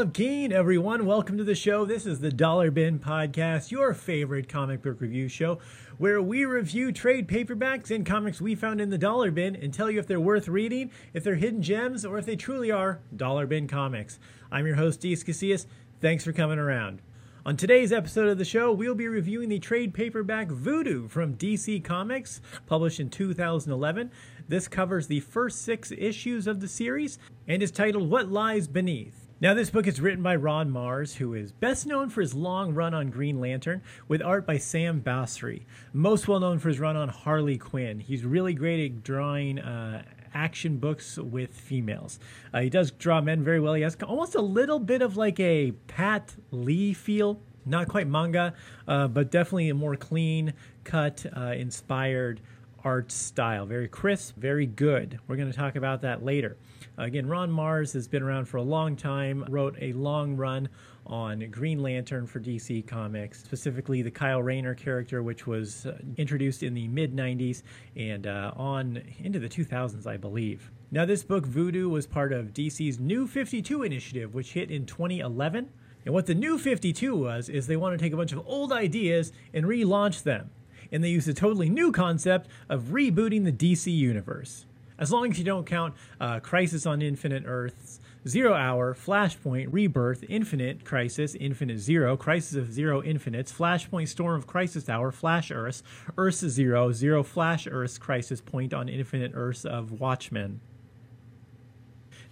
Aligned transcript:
Olive 0.00 0.14
Keen, 0.14 0.50
everyone. 0.50 1.04
Welcome 1.04 1.36
to 1.36 1.44
the 1.44 1.54
show. 1.54 1.84
This 1.84 2.06
is 2.06 2.20
the 2.20 2.30
Dollar 2.30 2.70
Bin 2.70 2.98
Podcast, 2.98 3.70
your 3.70 3.92
favorite 3.92 4.48
comic 4.48 4.80
book 4.80 4.98
review 4.98 5.28
show, 5.28 5.58
where 5.98 6.22
we 6.22 6.46
review 6.46 6.90
trade 6.90 7.28
paperbacks 7.28 7.94
and 7.94 8.06
comics 8.06 8.40
we 8.40 8.54
found 8.54 8.80
in 8.80 8.88
the 8.88 8.96
dollar 8.96 9.30
bin 9.30 9.54
and 9.54 9.74
tell 9.74 9.90
you 9.90 9.98
if 10.00 10.06
they're 10.06 10.18
worth 10.18 10.48
reading, 10.48 10.90
if 11.12 11.22
they're 11.22 11.34
hidden 11.34 11.60
gems, 11.60 12.06
or 12.06 12.16
if 12.16 12.24
they 12.24 12.34
truly 12.34 12.70
are 12.70 13.00
dollar 13.14 13.46
bin 13.46 13.68
comics. 13.68 14.18
I'm 14.50 14.66
your 14.66 14.76
host, 14.76 15.02
Deece 15.02 15.22
Casillas. 15.22 15.66
Thanks 16.00 16.24
for 16.24 16.32
coming 16.32 16.58
around. 16.58 17.02
On 17.44 17.54
today's 17.54 17.92
episode 17.92 18.28
of 18.28 18.38
the 18.38 18.44
show, 18.46 18.72
we'll 18.72 18.94
be 18.94 19.06
reviewing 19.06 19.50
the 19.50 19.58
trade 19.58 19.92
paperback 19.92 20.48
Voodoo 20.48 21.08
from 21.08 21.34
DC 21.34 21.84
Comics, 21.84 22.40
published 22.64 23.00
in 23.00 23.10
2011. 23.10 24.10
This 24.48 24.66
covers 24.66 25.08
the 25.08 25.20
first 25.20 25.60
six 25.60 25.92
issues 25.92 26.46
of 26.46 26.60
the 26.60 26.68
series 26.68 27.18
and 27.46 27.62
is 27.62 27.70
titled 27.70 28.08
What 28.08 28.32
Lies 28.32 28.66
Beneath. 28.66 29.29
Now, 29.42 29.54
this 29.54 29.70
book 29.70 29.86
is 29.86 30.02
written 30.02 30.22
by 30.22 30.36
Ron 30.36 30.70
Marz, 30.70 31.14
who 31.14 31.32
is 31.32 31.50
best 31.50 31.86
known 31.86 32.10
for 32.10 32.20
his 32.20 32.34
long 32.34 32.74
run 32.74 32.92
on 32.92 33.08
Green 33.08 33.40
Lantern, 33.40 33.80
with 34.06 34.20
art 34.20 34.46
by 34.46 34.58
Sami 34.58 35.00
Basri. 35.00 35.62
Most 35.94 36.28
well 36.28 36.40
known 36.40 36.58
for 36.58 36.68
his 36.68 36.78
run 36.78 36.94
on 36.94 37.08
Harley 37.08 37.56
Quinn. 37.56 38.00
He's 38.00 38.22
really 38.22 38.52
great 38.52 38.84
at 38.84 39.02
drawing 39.02 39.58
uh, 39.58 40.02
action 40.34 40.76
books 40.76 41.16
with 41.16 41.54
females. 41.54 42.18
Uh, 42.52 42.60
he 42.60 42.68
does 42.68 42.90
draw 42.90 43.22
men 43.22 43.42
very 43.42 43.60
well. 43.60 43.72
He 43.72 43.80
has 43.80 43.96
almost 44.06 44.34
a 44.34 44.42
little 44.42 44.78
bit 44.78 45.00
of 45.00 45.16
like 45.16 45.40
a 45.40 45.70
Pat 45.86 46.36
Lee 46.50 46.92
feel. 46.92 47.40
Not 47.64 47.88
quite 47.88 48.08
manga, 48.08 48.52
uh, 48.86 49.08
but 49.08 49.30
definitely 49.30 49.70
a 49.70 49.74
more 49.74 49.96
clean 49.96 50.52
cut, 50.84 51.24
uh, 51.34 51.54
inspired 51.56 52.42
art 52.84 53.10
style. 53.12 53.66
Very 53.66 53.88
crisp, 53.88 54.36
very 54.36 54.66
good. 54.66 55.18
We're 55.26 55.36
going 55.36 55.50
to 55.50 55.56
talk 55.56 55.76
about 55.76 56.02
that 56.02 56.24
later. 56.24 56.56
Again, 56.98 57.26
Ron 57.26 57.50
Marz 57.50 57.92
has 57.94 58.08
been 58.08 58.22
around 58.22 58.46
for 58.46 58.58
a 58.58 58.62
long 58.62 58.96
time, 58.96 59.44
wrote 59.48 59.76
a 59.80 59.92
long 59.92 60.36
run 60.36 60.68
on 61.06 61.48
Green 61.50 61.82
Lantern 61.82 62.26
for 62.26 62.40
DC 62.40 62.86
Comics, 62.86 63.42
specifically 63.42 64.02
the 64.02 64.10
Kyle 64.10 64.42
Rayner 64.42 64.74
character, 64.74 65.22
which 65.22 65.46
was 65.46 65.86
uh, 65.86 65.98
introduced 66.16 66.62
in 66.62 66.74
the 66.74 66.86
mid 66.88 67.14
90s 67.14 67.62
and 67.96 68.26
uh, 68.26 68.52
on 68.56 69.02
into 69.18 69.38
the 69.38 69.48
2000s, 69.48 70.06
I 70.06 70.16
believe. 70.16 70.70
Now, 70.90 71.04
this 71.04 71.22
book, 71.22 71.46
Voodoo, 71.46 71.88
was 71.88 72.06
part 72.06 72.32
of 72.32 72.52
DC's 72.52 72.98
New 72.98 73.26
52 73.26 73.82
initiative, 73.82 74.34
which 74.34 74.52
hit 74.52 74.70
in 74.70 74.86
2011. 74.86 75.68
And 76.04 76.14
what 76.14 76.26
the 76.26 76.34
New 76.34 76.58
52 76.58 77.14
was, 77.14 77.48
is 77.48 77.66
they 77.66 77.76
want 77.76 77.98
to 77.98 78.02
take 78.02 78.12
a 78.12 78.16
bunch 78.16 78.32
of 78.32 78.42
old 78.46 78.72
ideas 78.72 79.32
and 79.52 79.66
relaunch 79.66 80.22
them. 80.22 80.50
And 80.92 81.04
they 81.04 81.10
used 81.10 81.28
a 81.28 81.34
totally 81.34 81.68
new 81.68 81.92
concept 81.92 82.48
of 82.68 82.84
rebooting 82.84 83.44
the 83.44 83.52
DC 83.52 83.94
universe. 83.94 84.66
As 84.98 85.10
long 85.10 85.30
as 85.30 85.38
you 85.38 85.44
don't 85.44 85.64
count 85.64 85.94
uh, 86.20 86.40
Crisis 86.40 86.84
on 86.84 87.00
Infinite 87.00 87.44
Earths, 87.46 88.00
Zero 88.28 88.52
Hour, 88.52 88.94
Flashpoint, 88.94 89.68
Rebirth, 89.70 90.24
Infinite 90.28 90.84
Crisis, 90.84 91.34
Infinite 91.34 91.78
Zero, 91.78 92.18
Crisis 92.18 92.54
of 92.56 92.70
Zero 92.70 93.02
Infinites, 93.02 93.50
Flashpoint, 93.50 94.08
Storm 94.08 94.38
of 94.38 94.46
Crisis 94.46 94.90
Hour, 94.90 95.10
Flash 95.10 95.50
Earths, 95.50 95.82
Earth 96.18 96.34
Zero, 96.34 96.92
Zero 96.92 97.22
Flash 97.22 97.66
Earths, 97.70 97.96
Crisis 97.96 98.42
Point 98.42 98.74
on 98.74 98.90
Infinite 98.90 99.32
Earths 99.34 99.64
of 99.64 100.00
Watchmen. 100.00 100.60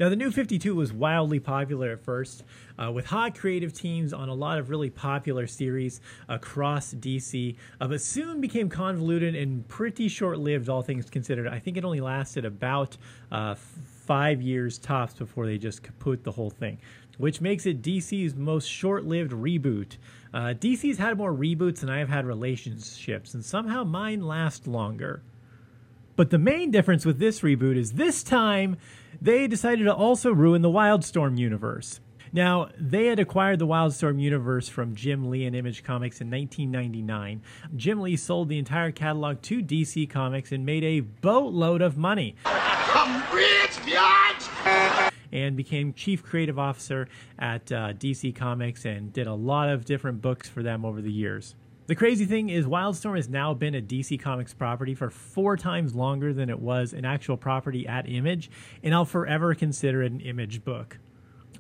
Now, 0.01 0.09
the 0.09 0.15
new 0.15 0.31
52 0.31 0.77
was 0.77 0.93
wildly 0.93 1.41
popular 1.41 1.91
at 1.91 2.05
first, 2.05 2.45
uh, 2.79 2.93
with 2.93 3.07
hot 3.07 3.37
creative 3.37 3.73
teams 3.73 4.13
on 4.13 4.29
a 4.29 4.35
lot 4.35 4.59
of 4.59 4.71
really 4.71 4.91
popular 4.91 5.49
series 5.49 6.01
across 6.29 6.95
DC, 6.95 7.57
uh, 7.81 7.89
but 7.89 8.01
soon 8.01 8.41
became 8.41 8.69
convoluted 8.69 9.35
and 9.35 9.67
pretty 9.67 10.07
short 10.07 10.39
lived, 10.39 10.69
all 10.69 10.83
things 10.83 11.11
considered. 11.11 11.49
I 11.49 11.59
think 11.59 11.77
it 11.77 11.85
only 11.85 12.01
lasted 12.01 12.45
about 12.45 12.97
uh, 13.33 13.57
five 13.57 14.41
years 14.41 14.79
tops 14.79 15.15
before 15.15 15.47
they 15.47 15.59
just 15.59 15.83
kaput 15.83 16.23
the 16.23 16.31
whole 16.31 16.51
thing, 16.51 16.79
which 17.17 17.41
makes 17.41 17.67
it 17.67 17.83
DC's 17.83 18.37
most 18.37 18.67
short 18.67 19.05
lived 19.05 19.33
reboot. 19.33 19.97
Uh, 20.33 20.55
DC's 20.55 20.99
had 20.99 21.19
more 21.19 21.33
reboots 21.33 21.81
than 21.81 21.91
I 21.91 21.99
have 21.99 22.09
had 22.09 22.25
relationships, 22.25 23.34
and 23.34 23.45
somehow 23.45 23.83
mine 23.83 24.22
last 24.22 24.69
longer. 24.69 25.22
But 26.19 26.31
the 26.31 26.39
main 26.39 26.73
difference 26.73 27.06
with 27.06 27.21
this 27.21 27.43
reboot 27.43 27.77
is 27.77 27.93
this 27.93 28.25
time 28.25 28.77
they 29.23 29.47
decided 29.47 29.84
to 29.84 29.95
also 29.95 30.33
ruin 30.33 30.62
the 30.62 30.69
Wildstorm 30.69 31.39
universe. 31.39 32.01
Now, 32.33 32.71
they 32.77 33.06
had 33.06 33.21
acquired 33.21 33.61
the 33.61 33.69
Wildstorm 33.69 34.21
universe 34.21 34.69
from 34.69 34.97
Jim 34.97 35.31
Lee 35.31 35.45
and 35.45 35.55
Image 35.55 35.84
Comics 35.84 36.21
in 36.21 36.28
1999. 36.28 37.41
Jim 37.77 38.01
Lee 38.01 38.17
sold 38.17 38.49
the 38.49 38.59
entire 38.59 38.91
catalog 38.91 39.43
to 39.43 39.62
DC 39.62 40.11
Comics 40.11 40.51
and 40.51 40.67
made 40.67 40.83
a 40.83 40.99
boatload 40.99 41.83
of 41.83 41.97
money. 41.97 42.34
I'm 42.45 43.23
rich, 43.33 43.77
bitch! 43.87 45.12
And 45.31 45.57
became 45.57 45.93
chief 45.93 46.25
creative 46.25 46.59
officer 46.59 47.07
at 47.39 47.71
uh, 47.71 47.93
DC 47.93 48.34
Comics 48.34 48.84
and 48.84 49.12
did 49.12 49.28
a 49.28 49.34
lot 49.34 49.69
of 49.69 49.84
different 49.84 50.21
books 50.21 50.49
for 50.49 50.65
them 50.65 50.84
over 50.84 51.01
the 51.01 51.12
years. 51.12 51.55
The 51.88 51.97
crazy 51.97 52.26
thing 52.26 52.50
is, 52.50 52.66
Wildstorm 52.66 53.16
has 53.16 53.31
now 53.31 53.54
been 53.54 53.75
a 53.75 53.81
DC 53.81 54.21
Comics 54.21 54.53
property 54.53 54.94
for 54.94 55.09
four 55.09 55.56
times 55.56 55.94
longer 55.94 56.34
than 56.34 56.50
it 56.50 56.60
was 56.60 56.93
an 56.93 57.06
actual 57.06 57.38
property 57.38 57.87
at 57.87 58.06
Image, 58.06 58.50
and 58.82 58.94
I'll 58.94 59.06
forever 59.06 59.54
consider 59.54 60.03
it 60.03 60.12
an 60.12 60.21
Image 60.21 60.62
book. 60.62 60.98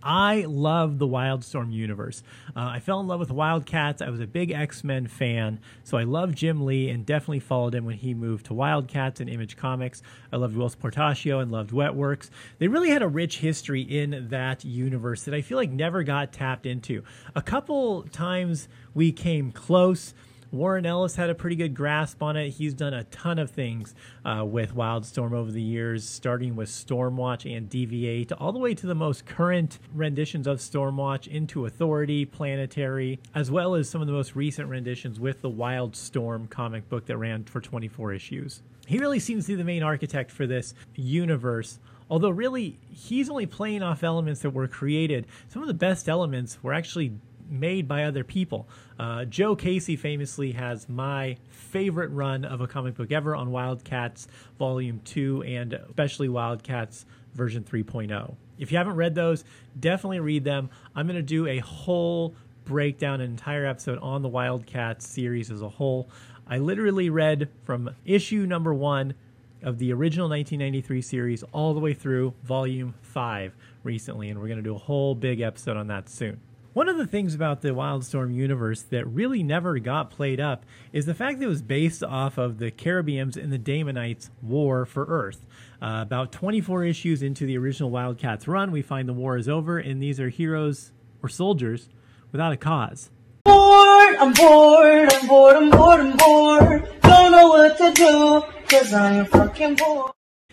I 0.02 0.42
love 0.42 0.98
the 0.98 1.06
Wildstorm 1.06 1.72
universe. 1.72 2.22
Uh, 2.56 2.60
I 2.60 2.80
fell 2.80 3.00
in 3.00 3.06
love 3.06 3.20
with 3.20 3.30
Wildcats. 3.30 4.02
I 4.02 4.10
was 4.10 4.20
a 4.20 4.26
big 4.26 4.50
X 4.50 4.84
Men 4.84 5.06
fan, 5.06 5.60
so 5.84 5.96
I 5.98 6.04
love 6.04 6.34
Jim 6.34 6.64
Lee 6.64 6.88
and 6.88 7.04
definitely 7.04 7.40
followed 7.40 7.74
him 7.74 7.84
when 7.84 7.96
he 7.96 8.14
moved 8.14 8.46
to 8.46 8.54
Wildcats 8.54 9.20
and 9.20 9.28
Image 9.28 9.56
Comics. 9.56 10.02
I 10.32 10.36
loved 10.36 10.56
Whilce 10.56 10.76
Portacio 10.76 11.42
and 11.42 11.50
loved 11.50 11.70
Wetworks. 11.70 12.30
They 12.58 12.68
really 12.68 12.90
had 12.90 13.02
a 13.02 13.08
rich 13.08 13.38
history 13.38 13.82
in 13.82 14.28
that 14.30 14.64
universe 14.64 15.24
that 15.24 15.34
I 15.34 15.42
feel 15.42 15.58
like 15.58 15.70
never 15.70 16.02
got 16.02 16.32
tapped 16.32 16.66
into. 16.66 17.02
A 17.34 17.42
couple 17.42 18.02
times 18.04 18.68
we 18.94 19.12
came 19.12 19.52
close. 19.52 20.14
Warren 20.50 20.86
Ellis 20.86 21.16
had 21.16 21.28
a 21.28 21.34
pretty 21.34 21.56
good 21.56 21.74
grasp 21.74 22.22
on 22.22 22.36
it. 22.36 22.50
He's 22.50 22.72
done 22.72 22.94
a 22.94 23.04
ton 23.04 23.38
of 23.38 23.50
things 23.50 23.94
uh, 24.24 24.44
with 24.46 24.74
Wildstorm 24.74 25.32
over 25.32 25.52
the 25.52 25.60
years, 25.60 26.08
starting 26.08 26.56
with 26.56 26.70
Stormwatch 26.70 27.44
and 27.54 27.68
DV8, 27.68 28.32
all 28.38 28.52
the 28.52 28.58
way 28.58 28.74
to 28.74 28.86
the 28.86 28.94
most 28.94 29.26
current 29.26 29.78
renditions 29.94 30.46
of 30.46 30.58
Stormwatch 30.58 31.28
into 31.28 31.66
Authority, 31.66 32.24
Planetary, 32.24 33.20
as 33.34 33.50
well 33.50 33.74
as 33.74 33.90
some 33.90 34.00
of 34.00 34.06
the 34.06 34.12
most 34.14 34.34
recent 34.34 34.70
renditions 34.70 35.20
with 35.20 35.42
the 35.42 35.50
Wildstorm 35.50 36.48
comic 36.48 36.88
book 36.88 37.04
that 37.06 37.18
ran 37.18 37.44
for 37.44 37.60
24 37.60 38.14
issues. 38.14 38.62
He 38.86 38.98
really 38.98 39.20
seems 39.20 39.44
to 39.44 39.52
be 39.52 39.56
the 39.56 39.64
main 39.64 39.82
architect 39.82 40.30
for 40.30 40.46
this 40.46 40.72
universe. 40.94 41.78
Although, 42.10 42.30
really, 42.30 42.78
he's 42.90 43.28
only 43.28 43.44
playing 43.44 43.82
off 43.82 44.02
elements 44.02 44.40
that 44.40 44.50
were 44.50 44.66
created. 44.66 45.26
Some 45.48 45.60
of 45.60 45.68
the 45.68 45.74
best 45.74 46.08
elements 46.08 46.58
were 46.62 46.72
actually 46.72 47.12
made 47.50 47.88
by 47.88 48.04
other 48.04 48.24
people. 48.24 48.68
Uh, 48.98 49.24
Joe 49.24 49.56
Casey 49.56 49.96
famously 49.96 50.52
has 50.52 50.88
my 50.88 51.36
favorite 51.50 52.10
run 52.10 52.44
of 52.44 52.60
a 52.60 52.66
comic 52.66 52.94
book 52.96 53.12
ever 53.12 53.34
on 53.34 53.50
Wildcats 53.50 54.28
Volume 54.58 55.00
2 55.04 55.42
and 55.44 55.72
especially 55.72 56.28
Wildcats 56.28 57.06
version 57.34 57.64
3.0. 57.64 58.34
If 58.58 58.72
you 58.72 58.78
haven't 58.78 58.96
read 58.96 59.14
those, 59.14 59.44
definitely 59.78 60.20
read 60.20 60.44
them. 60.44 60.70
I'm 60.94 61.06
going 61.06 61.16
to 61.16 61.22
do 61.22 61.46
a 61.46 61.58
whole 61.58 62.34
breakdown, 62.64 63.20
an 63.20 63.30
entire 63.30 63.64
episode 63.64 63.98
on 64.00 64.22
the 64.22 64.28
Wildcats 64.28 65.06
series 65.06 65.50
as 65.50 65.62
a 65.62 65.68
whole. 65.68 66.08
I 66.46 66.58
literally 66.58 67.10
read 67.10 67.48
from 67.64 67.90
issue 68.04 68.46
number 68.46 68.74
one 68.74 69.14
of 69.62 69.78
the 69.78 69.92
original 69.92 70.28
1993 70.28 71.02
series 71.02 71.42
all 71.52 71.74
the 71.74 71.80
way 71.80 71.94
through 71.94 72.34
volume 72.44 72.94
5 73.02 73.54
recently, 73.82 74.30
and 74.30 74.40
we're 74.40 74.46
going 74.46 74.58
to 74.58 74.62
do 74.62 74.74
a 74.74 74.78
whole 74.78 75.14
big 75.14 75.40
episode 75.40 75.76
on 75.76 75.88
that 75.88 76.08
soon. 76.08 76.40
One 76.74 76.88
of 76.88 76.98
the 76.98 77.06
things 77.06 77.34
about 77.34 77.62
the 77.62 77.70
Wildstorm 77.70 78.34
universe 78.34 78.82
that 78.82 79.06
really 79.06 79.42
never 79.42 79.78
got 79.78 80.10
played 80.10 80.38
up 80.38 80.66
is 80.92 81.06
the 81.06 81.14
fact 81.14 81.38
that 81.38 81.46
it 81.46 81.48
was 81.48 81.62
based 81.62 82.04
off 82.04 82.36
of 82.36 82.58
the 82.58 82.70
Carabians 82.70 83.42
and 83.42 83.50
the 83.50 83.58
Daemonites' 83.58 84.28
war 84.42 84.84
for 84.84 85.06
Earth. 85.06 85.46
Uh, 85.80 86.00
about 86.02 86.30
24 86.30 86.84
issues 86.84 87.22
into 87.22 87.46
the 87.46 87.56
original 87.56 87.90
Wildcats 87.90 88.46
run, 88.46 88.70
we 88.70 88.82
find 88.82 89.08
the 89.08 89.14
war 89.14 89.38
is 89.38 89.48
over, 89.48 89.78
and 89.78 90.02
these 90.02 90.20
are 90.20 90.28
heroes 90.28 90.92
or 91.22 91.30
soldiers 91.30 91.88
without 92.32 92.52
a 92.52 92.56
cause. 92.56 93.10
Bored, 93.44 94.16
I'm 94.16 94.34
bored, 94.34 95.12
I'm 95.12 95.26
bored, 95.26 95.56
I'm 95.56 95.70
bored, 95.70 96.00
I'm 96.00 96.16
bored. 96.18 97.00
Don't 97.00 97.32
know 97.32 97.48
what 97.48 97.78
to 97.78 97.92
do, 97.92 98.44
cause 98.68 98.92
I'm 98.92 99.24
fucking 99.24 99.76
bored. 99.76 100.12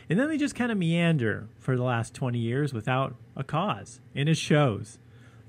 And 0.09 0.17
then 0.17 0.29
they 0.29 0.37
just 0.37 0.55
kind 0.55 0.71
of 0.71 0.77
meander 0.77 1.49
for 1.59 1.75
the 1.75 1.83
last 1.83 2.13
20 2.13 2.39
years 2.39 2.73
without 2.73 3.15
a 3.35 3.43
cause, 3.43 3.99
and 4.15 4.29
it 4.29 4.37
shows. 4.37 4.97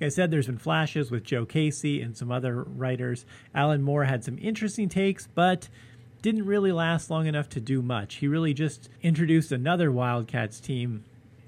Like 0.01 0.07
I 0.07 0.09
said, 0.11 0.31
there's 0.31 0.47
been 0.47 0.59
flashes 0.59 1.11
with 1.11 1.25
Joe 1.25 1.47
Casey 1.47 2.03
and 2.03 2.17
some 2.17 2.31
other 2.31 2.63
writers. 2.63 3.25
Alan 3.55 3.83
Moore 3.83 4.05
had 4.05 4.25
some 4.25 4.39
interesting 4.39 4.91
takes, 4.91 5.27
but 5.35 5.71
didn't 6.21 6.45
really 6.45 6.73
last 6.73 7.11
long 7.11 7.27
enough 7.27 7.49
to 7.51 7.61
do 7.61 7.81
much. 7.81 8.17
He 8.17 8.29
really 8.29 8.53
just 8.53 8.91
introduced 9.03 9.53
another 9.53 9.91
Wildcats 9.91 10.61
team. 10.61 11.05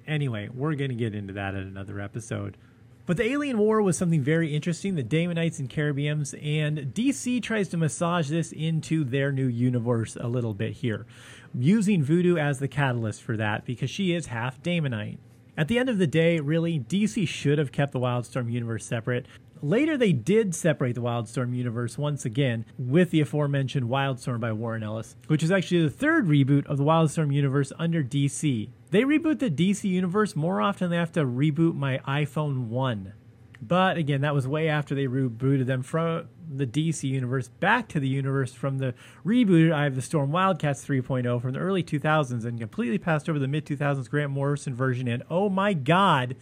Anyway, 0.06 0.48
we're 0.54 0.76
going 0.76 0.90
to 0.90 0.96
get 0.96 1.14
into 1.14 1.34
that 1.34 1.54
in 1.54 1.60
another 1.60 2.00
episode. 2.00 2.56
But 3.04 3.16
the 3.16 3.24
Alien 3.24 3.58
War 3.58 3.82
was 3.82 3.96
something 3.96 4.22
very 4.22 4.54
interesting, 4.54 4.94
the 4.94 5.02
Daemonites 5.02 5.58
and 5.58 5.68
Caribbeans, 5.68 6.34
and 6.42 6.94
DC 6.94 7.42
tries 7.42 7.68
to 7.68 7.76
massage 7.76 8.28
this 8.28 8.52
into 8.52 9.02
their 9.02 9.32
new 9.32 9.46
universe 9.46 10.16
a 10.20 10.28
little 10.28 10.52
bit 10.54 10.74
here, 10.74 11.06
using 11.54 12.02
Voodoo 12.02 12.36
as 12.36 12.58
the 12.58 12.68
catalyst 12.68 13.22
for 13.22 13.36
that 13.36 13.64
because 13.64 13.90
she 13.90 14.14
is 14.14 14.26
half 14.26 14.62
Daemonite. 14.62 15.18
At 15.58 15.66
the 15.66 15.76
end 15.76 15.88
of 15.88 15.98
the 15.98 16.06
day, 16.06 16.38
really, 16.38 16.78
DC 16.78 17.26
should 17.26 17.58
have 17.58 17.72
kept 17.72 17.90
the 17.90 17.98
Wildstorm 17.98 18.48
universe 18.48 18.86
separate. 18.86 19.26
Later, 19.60 19.96
they 19.96 20.12
did 20.12 20.54
separate 20.54 20.94
the 20.94 21.02
Wildstorm 21.02 21.52
universe 21.52 21.98
once 21.98 22.24
again 22.24 22.64
with 22.78 23.10
the 23.10 23.20
aforementioned 23.20 23.88
Wildstorm 23.88 24.38
by 24.38 24.52
Warren 24.52 24.84
Ellis, 24.84 25.16
which 25.26 25.42
is 25.42 25.50
actually 25.50 25.82
the 25.82 25.90
third 25.90 26.28
reboot 26.28 26.64
of 26.66 26.78
the 26.78 26.84
Wildstorm 26.84 27.34
universe 27.34 27.72
under 27.76 28.04
DC. 28.04 28.70
They 28.92 29.02
reboot 29.02 29.40
the 29.40 29.50
DC 29.50 29.82
universe 29.82 30.36
more 30.36 30.60
often 30.60 30.84
than 30.84 30.90
they 30.90 30.96
have 30.98 31.10
to 31.12 31.24
reboot 31.24 31.74
my 31.74 31.98
iPhone 32.06 32.68
1. 32.68 33.12
But 33.60 33.96
again, 33.96 34.20
that 34.20 34.34
was 34.34 34.46
way 34.46 34.68
after 34.68 34.94
they 34.94 35.06
rebooted 35.06 35.66
them 35.66 35.82
from 35.82 36.28
the 36.50 36.66
DC 36.66 37.04
universe 37.04 37.48
back 37.48 37.88
to 37.88 38.00
the 38.00 38.08
universe 38.08 38.54
from 38.54 38.78
the 38.78 38.94
rebooted 39.24 39.74
Eye 39.74 39.86
of 39.86 39.96
the 39.96 40.02
Storm 40.02 40.30
Wildcats 40.30 40.84
3.0 40.86 41.42
from 41.42 41.52
the 41.52 41.58
early 41.58 41.82
2000s 41.82 42.44
and 42.44 42.58
completely 42.58 42.98
passed 42.98 43.28
over 43.28 43.38
the 43.38 43.48
mid 43.48 43.66
2000s 43.66 44.08
Grant 44.08 44.30
Morrison 44.30 44.74
version. 44.74 45.08
And 45.08 45.22
oh 45.28 45.48
my 45.48 45.72
God, 45.72 46.36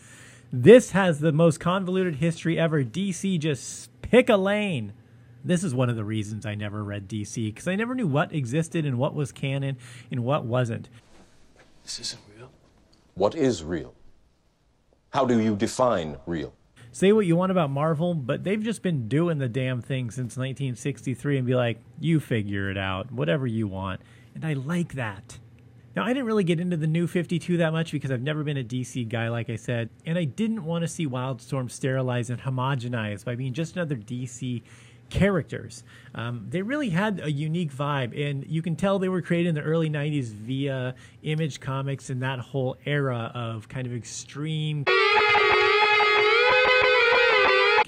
this 0.52 0.90
has 0.92 1.20
the 1.20 1.32
most 1.32 1.58
convoluted 1.58 2.16
history 2.16 2.58
ever. 2.58 2.84
DC 2.84 3.38
just 3.38 3.90
pick 4.02 4.28
a 4.28 4.36
lane. 4.36 4.92
This 5.44 5.64
is 5.64 5.74
one 5.74 5.88
of 5.88 5.96
the 5.96 6.04
reasons 6.04 6.44
I 6.44 6.54
never 6.54 6.82
read 6.82 7.08
DC 7.08 7.46
because 7.46 7.68
I 7.68 7.76
never 7.76 7.94
knew 7.94 8.06
what 8.06 8.34
existed 8.34 8.84
and 8.84 8.98
what 8.98 9.14
was 9.14 9.32
canon 9.32 9.78
and 10.10 10.24
what 10.24 10.44
wasn't. 10.44 10.88
This 11.82 12.00
isn't 12.00 12.22
real. 12.36 12.50
What 13.14 13.34
is 13.34 13.62
real? 13.62 13.94
How 15.10 15.24
do 15.24 15.40
you 15.40 15.56
define 15.56 16.16
real? 16.26 16.52
Say 16.96 17.12
what 17.12 17.26
you 17.26 17.36
want 17.36 17.52
about 17.52 17.68
Marvel, 17.68 18.14
but 18.14 18.42
they've 18.42 18.62
just 18.62 18.80
been 18.80 19.06
doing 19.06 19.36
the 19.36 19.50
damn 19.50 19.82
thing 19.82 20.10
since 20.10 20.38
1963 20.38 21.36
and 21.36 21.46
be 21.46 21.54
like, 21.54 21.78
you 22.00 22.20
figure 22.20 22.70
it 22.70 22.78
out, 22.78 23.12
whatever 23.12 23.46
you 23.46 23.68
want. 23.68 24.00
And 24.34 24.46
I 24.46 24.54
like 24.54 24.94
that. 24.94 25.38
Now, 25.94 26.04
I 26.04 26.14
didn't 26.14 26.24
really 26.24 26.42
get 26.42 26.58
into 26.58 26.78
the 26.78 26.86
new 26.86 27.06
52 27.06 27.58
that 27.58 27.74
much 27.74 27.92
because 27.92 28.10
I've 28.10 28.22
never 28.22 28.42
been 28.44 28.56
a 28.56 28.64
DC 28.64 29.10
guy, 29.10 29.28
like 29.28 29.50
I 29.50 29.56
said, 29.56 29.90
and 30.06 30.16
I 30.16 30.24
didn't 30.24 30.64
want 30.64 30.84
to 30.84 30.88
see 30.88 31.06
Wildstorm 31.06 31.70
sterilized 31.70 32.30
and 32.30 32.40
homogenized 32.40 33.26
by 33.26 33.34
being 33.34 33.52
just 33.52 33.76
another 33.76 33.96
DC 33.96 34.62
characters. 35.10 35.84
Um, 36.14 36.46
they 36.48 36.62
really 36.62 36.88
had 36.88 37.20
a 37.20 37.30
unique 37.30 37.74
vibe, 37.74 38.18
and 38.18 38.46
you 38.46 38.62
can 38.62 38.74
tell 38.74 38.98
they 38.98 39.10
were 39.10 39.20
created 39.20 39.50
in 39.50 39.54
the 39.54 39.60
early 39.60 39.90
90s 39.90 40.28
via 40.28 40.94
Image 41.22 41.60
Comics 41.60 42.08
and 42.08 42.22
that 42.22 42.38
whole 42.38 42.78
era 42.86 43.30
of 43.34 43.68
kind 43.68 43.86
of 43.86 43.94
extreme 43.94 44.84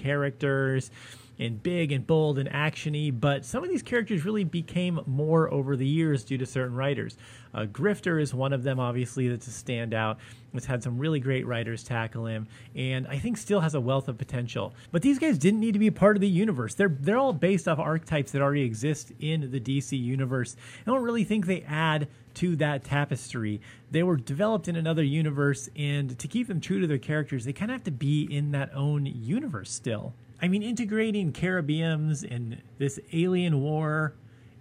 characters 0.02 0.90
and 1.38 1.62
big 1.62 1.92
and 1.92 2.06
bold 2.06 2.38
and 2.38 2.50
actiony, 2.50 3.12
but 3.18 3.44
some 3.44 3.62
of 3.62 3.70
these 3.70 3.82
characters 3.82 4.24
really 4.24 4.44
became 4.44 5.00
more 5.06 5.52
over 5.52 5.76
the 5.76 5.86
years 5.86 6.24
due 6.24 6.38
to 6.38 6.46
certain 6.46 6.74
writers. 6.74 7.16
Uh, 7.54 7.64
Grifter 7.64 8.20
is 8.20 8.34
one 8.34 8.52
of 8.52 8.62
them, 8.62 8.80
obviously, 8.80 9.28
that's 9.28 9.46
a 9.46 9.50
standout. 9.50 10.16
It's 10.54 10.66
had 10.66 10.82
some 10.82 10.98
really 10.98 11.20
great 11.20 11.46
writers 11.46 11.82
tackle 11.84 12.26
him, 12.26 12.48
and 12.74 13.06
I 13.06 13.18
think 13.18 13.36
still 13.36 13.60
has 13.60 13.74
a 13.74 13.80
wealth 13.80 14.08
of 14.08 14.18
potential. 14.18 14.74
But 14.90 15.02
these 15.02 15.18
guys 15.18 15.38
didn't 15.38 15.60
need 15.60 15.72
to 15.72 15.78
be 15.78 15.90
part 15.90 16.16
of 16.16 16.20
the 16.20 16.28
universe. 16.28 16.74
They're 16.74 16.88
they're 16.88 17.18
all 17.18 17.32
based 17.32 17.68
off 17.68 17.78
archetypes 17.78 18.32
that 18.32 18.42
already 18.42 18.62
exist 18.62 19.12
in 19.20 19.50
the 19.50 19.60
DC 19.60 19.98
universe. 19.98 20.56
I 20.86 20.90
don't 20.90 21.02
really 21.02 21.24
think 21.24 21.46
they 21.46 21.62
add 21.62 22.08
to 22.34 22.56
that 22.56 22.84
tapestry. 22.84 23.60
They 23.90 24.02
were 24.02 24.16
developed 24.16 24.68
in 24.68 24.76
another 24.76 25.02
universe, 25.02 25.68
and 25.76 26.18
to 26.18 26.28
keep 26.28 26.48
them 26.48 26.60
true 26.60 26.80
to 26.80 26.86
their 26.86 26.98
characters, 26.98 27.44
they 27.44 27.52
kind 27.52 27.70
of 27.70 27.76
have 27.76 27.84
to 27.84 27.90
be 27.90 28.22
in 28.22 28.52
that 28.52 28.74
own 28.74 29.06
universe 29.06 29.70
still. 29.70 30.14
I 30.40 30.48
mean, 30.48 30.62
integrating 30.62 31.32
Caribbeans 31.32 32.22
and 32.22 32.62
this 32.78 33.00
alien 33.12 33.60
war 33.60 34.14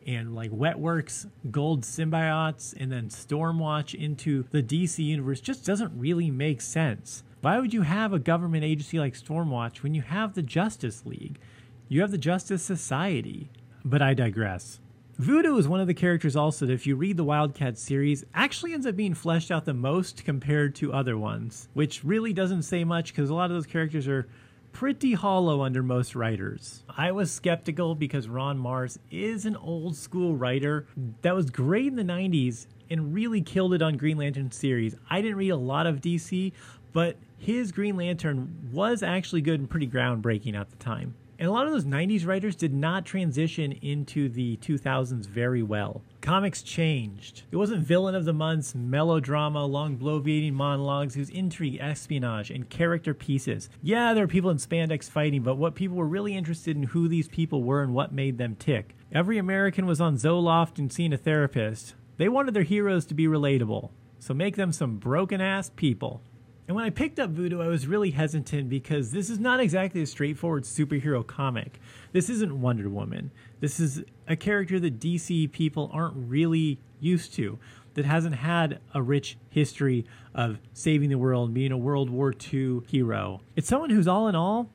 and 0.08 0.34
like 0.34 0.52
Wetworks 0.52 1.30
gold 1.52 1.84
symbiotes 1.84 2.74
and 2.80 2.92
then 2.92 3.10
Stormwatch 3.10 3.94
into 3.94 4.46
the 4.52 4.64
DC 4.64 5.04
universe 5.04 5.42
just 5.42 5.66
doesn't 5.66 5.92
really 5.96 6.32
make 6.32 6.62
sense. 6.62 7.24
Why 7.42 7.60
would 7.60 7.74
you 7.74 7.84
have 7.84 8.14
a 8.14 8.20
government 8.20 8.64
agency 8.64 9.00
like 9.00 9.14
Stormwatch 9.14 9.84
when 9.84 9.94
you 9.94 10.02
have 10.02 10.34
the 10.34 10.42
Justice 10.42 11.06
League? 11.06 11.40
You 11.90 12.02
have 12.02 12.12
the 12.12 12.18
Justice 12.18 12.64
Society. 12.64 13.50
But 13.86 14.02
I 14.02 14.14
digress. 14.14 14.80
Voodoo 15.18 15.58
is 15.58 15.68
one 15.68 15.80
of 15.80 15.88
the 15.88 15.94
characters 15.94 16.36
also 16.36 16.66
that 16.66 16.74
if 16.74 16.86
you 16.86 16.96
read 16.96 17.18
the 17.18 17.24
Wildcat 17.24 17.78
series 17.78 18.24
actually 18.34 18.74
ends 18.74 18.86
up 18.86 18.96
being 18.96 19.14
fleshed 19.14 19.50
out 19.50 19.66
the 19.66 19.74
most 19.74 20.24
compared 20.26 20.76
to 20.76 20.94
other 20.94 21.18
ones, 21.18 21.70
which 21.74 22.04
really 22.04 22.34
doesn't 22.34 22.64
say 22.64 22.84
much 22.84 23.14
because 23.14 23.30
a 23.30 23.34
lot 23.34 23.50
of 23.50 23.56
those 23.56 23.66
characters 23.66 24.08
are 24.08 24.28
pretty 24.72 25.14
hollow 25.14 25.62
under 25.62 25.82
most 25.82 26.16
writers. 26.16 26.84
I 26.90 27.12
was 27.12 27.32
skeptical 27.32 27.96
because 27.96 28.28
Ron 28.28 28.60
Marz 28.60 28.98
is 29.10 29.46
an 29.46 29.56
old 29.56 29.96
school 29.96 30.36
writer 30.36 30.86
that 31.22 31.36
was 31.36 31.50
great 31.50 31.88
in 31.88 31.96
the 31.96 32.04
90s 32.04 32.68
and 32.90 33.14
really 33.14 33.42
killed 33.42 33.74
it 33.74 33.82
on 33.82 33.98
Green 33.98 34.18
Lantern 34.18 34.52
series. 34.52 34.96
I 35.10 35.22
didn't 35.22 35.38
read 35.38 35.50
a 35.50 35.58
lot 35.58 35.88
of 35.88 36.02
DC, 36.02 36.54
but 36.94 37.18
his 37.38 37.72
Green 37.72 37.98
Lantern 37.98 38.70
was 38.72 39.04
actually 39.04 39.42
good 39.42 39.60
and 39.60 39.70
pretty 39.70 39.88
groundbreaking 39.88 40.56
at 40.56 40.70
the 40.70 40.78
time. 40.78 41.16
And 41.40 41.48
a 41.48 41.52
lot 41.52 41.68
of 41.68 41.72
those 41.72 41.86
90s 41.86 42.26
writers 42.26 42.56
did 42.56 42.74
not 42.74 43.06
transition 43.06 43.72
into 43.74 44.28
the 44.28 44.58
2000s 44.58 45.28
very 45.28 45.62
well. 45.62 46.02
Comics 46.20 46.64
changed. 46.64 47.44
It 47.52 47.58
wasn't 47.58 47.86
villain 47.86 48.16
of 48.16 48.26
the 48.26 48.34
months, 48.34 48.74
melodrama, 48.74 49.64
long 49.66 49.98
bloviating 49.98 50.54
monologues. 50.54 51.16
It 51.16 51.20
was 51.20 51.30
intrigue, 51.30 51.78
espionage, 51.80 52.50
and 52.50 52.68
character 52.70 53.14
pieces. 53.14 53.70
Yeah, 53.84 54.16
there 54.16 54.24
were 54.24 54.28
people 54.28 54.50
in 54.50 54.58
spandex 54.58 55.08
fighting, 55.10 55.44
but 55.44 55.58
what 55.58 55.76
people 55.76 55.96
were 55.96 56.08
really 56.08 56.36
interested 56.36 56.76
in 56.76 56.84
who 56.84 57.08
these 57.08 57.28
people 57.28 57.62
were 57.62 57.84
and 57.84 57.94
what 57.94 58.12
made 58.12 58.40
them 58.40 58.56
tick. 58.56 58.96
Every 59.12 59.38
American 59.38 59.86
was 59.86 60.02
on 60.02 60.16
Zoloft 60.16 60.80
and 60.80 60.92
seeing 60.92 61.14
a 61.14 61.18
therapist. 61.18 61.94
They 62.18 62.30
wanted 62.30 62.56
their 62.56 62.64
heroes 62.64 63.06
to 63.06 63.14
be 63.14 63.28
relatable. 63.28 63.92
So 64.18 64.34
make 64.34 64.56
them 64.56 64.72
some 64.72 64.98
broken 64.98 65.40
ass 65.40 65.70
people. 65.76 66.24
And 66.68 66.76
when 66.76 66.84
I 66.84 66.90
picked 66.90 67.18
up 67.18 67.30
Voodoo, 67.30 67.62
I 67.62 67.68
was 67.68 67.88
really 67.88 68.12
hesitant 68.12 68.68
because 68.68 69.12
this 69.12 69.30
is 69.30 69.40
not 69.40 69.62
exactly 69.62 70.02
a 70.02 70.06
straightforward 70.06 70.64
superhero 70.64 71.26
comic. 71.26 71.80
This 72.12 72.30
isn't 72.30 72.60
Wonder 72.60 72.90
Woman. 72.90 73.32
This 73.62 73.80
is 73.80 74.04
a 74.28 74.36
character 74.36 74.78
that 74.82 75.00
DC 75.00 75.50
people 75.54 75.90
aren't 75.94 76.16
really 76.18 76.82
used 77.00 77.34
to, 77.36 77.58
that 77.94 78.04
hasn't 78.04 78.36
had 78.36 78.80
a 78.94 79.02
rich 79.02 79.38
history 79.50 80.06
of 80.36 80.60
saving 80.74 81.10
the 81.10 81.18
world, 81.18 81.54
being 81.54 81.72
a 81.72 81.78
World 81.78 82.10
War 82.10 82.34
II 82.54 82.82
hero. 82.88 83.42
It's 83.56 83.68
someone 83.68 83.90
who's 83.90 84.08
all 84.08 84.28
in 84.28 84.36
all 84.36 84.70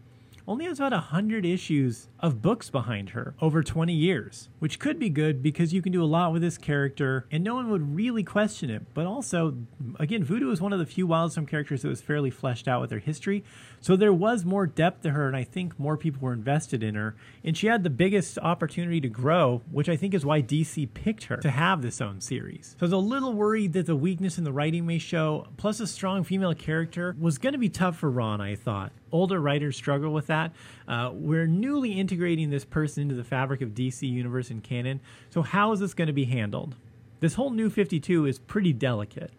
only 0.46 0.64
has 0.64 0.78
about 0.78 0.92
100 0.92 1.46
issues 1.46 2.08
of 2.20 2.42
books 2.42 2.70
behind 2.70 3.10
her 3.10 3.34
over 3.40 3.62
20 3.62 3.92
years, 3.92 4.48
which 4.58 4.78
could 4.78 4.98
be 4.98 5.08
good 5.08 5.42
because 5.42 5.72
you 5.72 5.82
can 5.82 5.92
do 5.92 6.02
a 6.02 6.06
lot 6.06 6.32
with 6.32 6.42
this 6.42 6.58
character 6.58 7.26
and 7.30 7.44
no 7.44 7.54
one 7.54 7.70
would 7.70 7.94
really 7.94 8.22
question 8.22 8.70
it. 8.70 8.82
But 8.94 9.06
also, 9.06 9.56
again, 9.98 10.24
Voodoo 10.24 10.50
is 10.50 10.61
one 10.61 10.72
of 10.72 10.78
the 10.78 10.87
few 10.87 11.06
Wildstorm 11.06 11.49
characters 11.49 11.82
that 11.82 11.88
was 11.88 12.00
fairly 12.00 12.30
fleshed 12.30 12.66
out 12.66 12.80
with 12.80 12.90
her 12.90 12.99
history. 12.99 13.44
So 13.80 13.96
there 13.96 14.12
was 14.12 14.44
more 14.44 14.66
depth 14.66 15.02
to 15.02 15.11
her, 15.11 15.26
and 15.26 15.37
I 15.37 15.44
think 15.44 15.78
more 15.78 15.96
people 15.96 16.20
were 16.20 16.32
invested 16.32 16.82
in 16.82 16.94
her. 16.94 17.16
And 17.44 17.56
she 17.56 17.66
had 17.66 17.82
the 17.82 17.90
biggest 17.90 18.38
opportunity 18.38 19.00
to 19.00 19.08
grow, 19.08 19.62
which 19.70 19.88
I 19.88 19.96
think 19.96 20.14
is 20.14 20.25
why 20.25 20.42
DC 20.42 20.92
picked 20.94 21.25
her 21.25 21.37
to 21.38 21.50
have 21.50 21.82
this 21.82 22.00
own 22.00 22.20
series. 22.20 22.76
So 22.78 22.84
I 22.84 22.87
was 22.87 22.92
a 22.92 22.99
little 22.99 23.32
worried 23.32 23.72
that 23.72 23.87
the 23.87 23.96
weakness 23.96 24.38
in 24.38 24.44
the 24.44 24.52
writing 24.52 24.87
may 24.87 24.99
show, 24.99 25.49
plus 25.56 25.80
a 25.80 25.87
strong 25.87 26.25
female 26.25 26.54
character, 26.54 27.16
was 27.18 27.38
going 27.38 27.52
to 27.52 27.58
be 27.58 27.68
tough 27.68 27.96
for 27.99 28.11
Ron, 28.11 28.40
I 28.40 28.54
thought 28.54 28.92
older 29.12 29.40
writers 29.40 29.76
struggle 29.76 30.12
with 30.12 30.26
that. 30.26 30.52
Uh, 30.88 31.11
we're 31.12 31.47
newly 31.47 31.92
integrating 31.92 32.50
this 32.50 32.64
person 32.64 33.02
into 33.02 33.14
the 33.14 33.25
fabric 33.25 33.61
of 33.61 33.71
DC 33.71 34.09
Universe 34.09 34.50
and 34.50 34.62
canon. 34.62 35.00
So, 35.31 35.42
how 35.42 35.73
is 35.73 35.81
this 35.81 35.95
going 35.95 36.09
to 36.09 36.12
be 36.12 36.25
handled? 36.25 36.75
This 37.21 37.35
whole 37.35 37.50
new 37.50 37.71
52 37.71 38.26
is 38.26 38.38
pretty 38.38 38.73
delicate. 38.73 39.31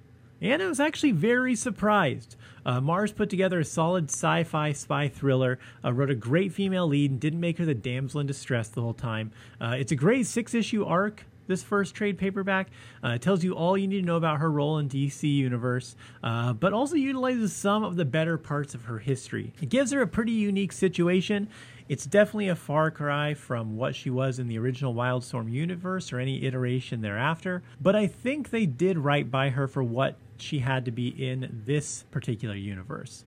And 0.44 0.62
I 0.62 0.68
was 0.68 0.82
actually 0.82 1.12
very 1.12 1.56
surprised. 1.56 2.36
Uh, 2.66 2.82
Marz 2.82 3.16
put 3.16 3.30
together 3.30 3.62
a 3.62 3.66
solid 3.66 4.10
sci 4.10 4.44
fi 4.44 4.74
spy 4.74 5.08
thriller, 5.08 5.58
uh, 5.84 5.94
wrote 5.94 6.10
a 6.10 6.16
great 6.16 6.52
female 6.52 6.88
lead, 6.88 7.12
and 7.12 7.20
didn't 7.20 7.40
make 7.40 7.58
her 7.60 7.66
the 7.66 7.74
damsel 7.74 8.20
in 8.20 8.28
distress 8.28 8.68
the 8.68 8.82
whole 8.82 8.94
time. 8.94 9.32
Uh, 9.62 9.76
it's 9.80 9.94
a 9.94 9.96
great 9.96 10.28
six 10.28 10.54
issue 10.54 10.84
arc 10.84 11.26
this 11.48 11.64
first 11.64 11.96
trade 11.96 12.18
paperback. 12.18 12.68
Uh, 13.02 13.18
tells 13.18 13.44
you 13.44 13.54
all 13.54 13.78
you 13.78 13.88
need 13.88 14.02
to 14.02 14.06
know 14.06 14.18
about 14.18 14.40
her 14.40 14.52
role 14.52 14.78
in 14.78 14.90
DC 14.90 15.24
Universe, 15.24 15.96
uh, 16.24 16.54
but 16.54 16.74
also 16.74 16.96
utilizes 16.96 17.54
some 17.54 17.84
of 17.84 17.96
the 17.96 18.06
better 18.06 18.38
parts 18.38 18.74
of 18.74 18.86
her 18.86 19.00
history. 19.00 19.54
It 19.62 19.70
gives 19.70 19.92
her 19.92 20.02
a 20.02 20.08
pretty 20.08 20.32
unique 20.32 20.72
situation. 20.72 21.48
It's 21.90 22.06
definitely 22.06 22.48
a 22.48 22.56
far 22.56 22.92
cry 22.92 23.34
from 23.34 23.76
what 23.76 23.96
she 23.96 24.10
was 24.10 24.40
in 24.40 24.48
the 24.48 24.58
original 24.58 24.94
Wildstorm 24.94 25.52
universe 25.52 26.14
or 26.14 26.20
any 26.20 26.46
iteration 26.46 27.02
thereafter, 27.02 27.62
but 27.82 27.96
I 27.96 28.08
think 28.08 28.50
they 28.50 28.66
did 28.66 28.98
right 28.98 29.30
by 29.30 29.50
her 29.50 29.68
for 29.68 29.84
what 29.84 30.18
she 30.38 30.60
had 30.60 30.86
to 30.86 30.92
be 30.92 31.08
in 31.08 31.64
this 31.66 32.04
particular 32.12 32.56
universe. 32.56 33.26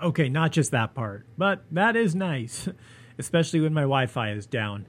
Okay, 0.00 0.28
not 0.28 0.52
just 0.52 0.70
that 0.72 0.94
part, 0.94 1.26
but 1.38 1.64
that 1.70 1.96
is 1.96 2.14
nice. 2.14 2.68
especially 3.18 3.60
when 3.60 3.74
my 3.74 3.82
Wi 3.82 4.06
Fi 4.06 4.30
is 4.30 4.46
down. 4.46 4.86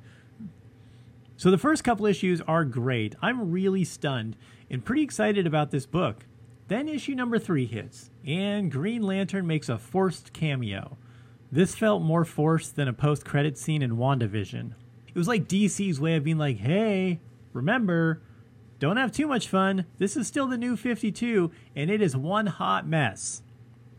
So 1.36 1.51
the 1.51 1.57
first 1.57 1.84
couple 1.84 2.05
issues 2.05 2.41
are 2.41 2.65
great. 2.65 3.15
I'm 3.22 3.51
really 3.51 3.84
stunned 3.84 4.36
and 4.69 4.84
pretty 4.84 5.03
excited 5.03 5.46
about 5.46 5.72
this 5.72 5.86
book. 5.86 6.25
Then 6.67 6.89
issue 6.89 7.15
number 7.15 7.39
three 7.39 7.65
hits, 7.65 8.10
and 8.25 8.72
Green 8.72 9.01
Lantern 9.01 9.48
makes 9.48 9.69
a 9.69 9.77
forced 9.77 10.34
cameo. 10.34 10.98
This 11.51 11.75
felt 11.75 12.01
more 12.01 12.25
forced 12.25 12.75
than 12.75 12.89
a 12.89 12.93
post 12.93 13.24
credit 13.24 13.57
scene 13.57 13.81
in 13.81 13.98
WandaVision. 13.98 14.74
It 15.07 15.17
was 15.17 15.27
like 15.27 15.48
DC's 15.48 16.00
way 16.00 16.15
of 16.15 16.25
being 16.25 16.38
like, 16.38 16.57
hey, 16.57 17.22
remember, 17.53 18.22
don't 18.79 18.98
have 18.98 19.12
too 19.12 19.27
much 19.27 19.48
fun. 19.48 19.86
This 19.98 20.17
is 20.17 20.27
still 20.27 20.48
the 20.48 20.57
new 20.57 20.75
52, 20.75 21.51
and 21.75 21.89
it 21.89 22.01
is 22.01 22.17
one 22.17 22.48
hot 22.48 22.86
mess. 22.86 23.41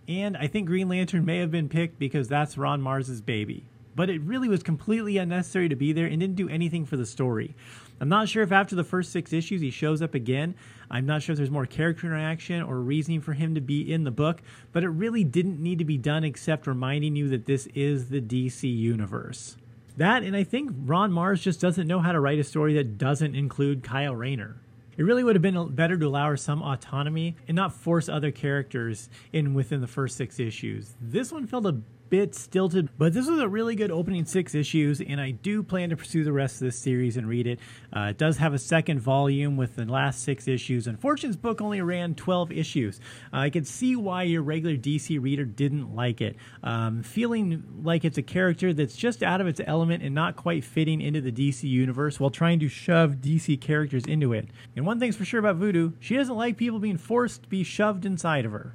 And 0.06 0.36
I 0.36 0.46
think 0.46 0.66
Green 0.66 0.88
Lantern 0.88 1.24
may 1.24 1.38
have 1.38 1.50
been 1.50 1.68
picked 1.68 1.98
because 1.98 2.28
that's 2.28 2.58
Ron 2.58 2.82
Marz's 2.82 3.20
baby. 3.20 3.67
But 3.98 4.10
it 4.10 4.20
really 4.20 4.48
was 4.48 4.62
completely 4.62 5.18
unnecessary 5.18 5.68
to 5.70 5.74
be 5.74 5.92
there 5.92 6.06
and 6.06 6.20
didn't 6.20 6.36
do 6.36 6.48
anything 6.48 6.86
for 6.86 6.96
the 6.96 7.04
story. 7.04 7.56
I'm 8.00 8.08
not 8.08 8.28
sure 8.28 8.44
if 8.44 8.52
after 8.52 8.76
the 8.76 8.84
first 8.84 9.10
six 9.10 9.32
issues 9.32 9.60
he 9.60 9.72
shows 9.72 10.02
up 10.02 10.14
again. 10.14 10.54
I'm 10.88 11.04
not 11.04 11.20
sure 11.20 11.32
if 11.32 11.36
there's 11.36 11.50
more 11.50 11.66
character 11.66 12.06
interaction 12.06 12.62
or 12.62 12.78
reasoning 12.78 13.20
for 13.20 13.32
him 13.32 13.56
to 13.56 13.60
be 13.60 13.92
in 13.92 14.04
the 14.04 14.12
book, 14.12 14.40
but 14.70 14.84
it 14.84 14.88
really 14.88 15.24
didn't 15.24 15.58
need 15.58 15.80
to 15.80 15.84
be 15.84 15.98
done 15.98 16.22
except 16.22 16.68
reminding 16.68 17.16
you 17.16 17.28
that 17.30 17.46
this 17.46 17.66
is 17.74 18.08
the 18.08 18.20
DC 18.20 18.72
universe. 18.72 19.56
That, 19.96 20.22
and 20.22 20.36
I 20.36 20.44
think 20.44 20.70
Ron 20.84 21.10
Marz 21.10 21.42
just 21.42 21.60
doesn't 21.60 21.88
know 21.88 21.98
how 21.98 22.12
to 22.12 22.20
write 22.20 22.38
a 22.38 22.44
story 22.44 22.74
that 22.74 22.98
doesn't 22.98 23.34
include 23.34 23.82
Kyle 23.82 24.14
Rayner. 24.14 24.60
It 24.96 25.02
really 25.02 25.24
would 25.24 25.34
have 25.34 25.42
been 25.42 25.74
better 25.74 25.96
to 25.96 26.06
allow 26.06 26.28
her 26.28 26.36
some 26.36 26.62
autonomy 26.62 27.34
and 27.48 27.56
not 27.56 27.72
force 27.72 28.08
other 28.08 28.30
characters 28.30 29.08
in 29.32 29.54
within 29.54 29.80
the 29.80 29.88
first 29.88 30.16
six 30.16 30.38
issues. 30.38 30.94
This 31.00 31.32
one 31.32 31.48
felt 31.48 31.66
a 31.66 31.80
bit 32.10 32.34
stilted, 32.34 32.88
but 32.98 33.12
this 33.12 33.28
was 33.28 33.40
a 33.40 33.48
really 33.48 33.74
good 33.74 33.90
opening 33.90 34.24
six 34.24 34.54
issues, 34.54 35.00
and 35.00 35.20
I 35.20 35.32
do 35.32 35.62
plan 35.62 35.90
to 35.90 35.96
pursue 35.96 36.24
the 36.24 36.32
rest 36.32 36.56
of 36.56 36.60
this 36.60 36.78
series 36.78 37.16
and 37.16 37.28
read 37.28 37.46
it. 37.46 37.58
Uh, 37.94 38.08
it 38.10 38.18
does 38.18 38.38
have 38.38 38.54
a 38.54 38.58
second 38.58 39.00
volume 39.00 39.56
with 39.56 39.76
the 39.76 39.84
last 39.84 40.22
six 40.22 40.48
issues. 40.48 40.86
Unfortunate's 40.86 41.36
book 41.36 41.60
only 41.60 41.80
ran 41.80 42.14
12 42.14 42.52
issues. 42.52 43.00
Uh, 43.32 43.38
I 43.38 43.50
can 43.50 43.64
see 43.64 43.96
why 43.96 44.24
your 44.24 44.42
regular 44.42 44.76
DC 44.76 45.20
reader 45.20 45.44
didn't 45.44 45.94
like 45.94 46.20
it. 46.20 46.36
Um, 46.62 47.02
feeling 47.02 47.64
like 47.82 48.04
it's 48.04 48.18
a 48.18 48.22
character 48.22 48.72
that's 48.72 48.96
just 48.96 49.22
out 49.22 49.40
of 49.40 49.46
its 49.46 49.60
element 49.66 50.02
and 50.02 50.14
not 50.14 50.36
quite 50.36 50.64
fitting 50.64 51.00
into 51.00 51.20
the 51.20 51.32
DC 51.32 51.64
universe 51.64 52.18
while 52.18 52.30
trying 52.30 52.60
to 52.60 52.68
shove 52.68 53.16
DC 53.16 53.60
characters 53.60 54.04
into 54.04 54.32
it. 54.32 54.48
And 54.76 54.86
one 54.86 54.98
thing's 54.98 55.16
for 55.16 55.24
sure 55.24 55.40
about 55.40 55.56
Voodoo, 55.56 55.92
she 56.00 56.16
doesn't 56.16 56.36
like 56.36 56.56
people 56.56 56.78
being 56.78 56.98
forced 56.98 57.42
to 57.44 57.48
be 57.48 57.64
shoved 57.64 58.04
inside 58.06 58.44
of 58.44 58.52
her. 58.52 58.74